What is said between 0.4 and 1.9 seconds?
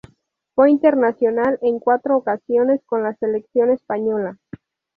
Fue internacional en